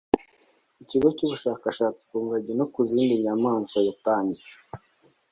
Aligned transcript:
ikigo 0.83 1.07
cy’Ubushakashatsi 1.17 2.01
ku 2.09 2.15
ngagi 2.25 2.51
no 2.59 2.65
ku 2.73 2.79
zindi 2.89 3.13
nyamaswa 3.23 3.79
yatangije 3.87 4.53